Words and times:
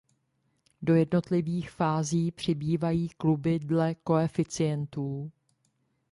Do 0.83 0.95
jednotlivých 0.95 1.71
fází 1.71 2.31
přibývají 2.31 3.09
kluby 3.09 3.59
dle 3.59 3.95
koeficientů. 3.95 5.31